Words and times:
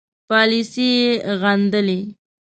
پالیسي 0.29 0.89
یې 1.01 1.09
غندلې. 1.41 1.99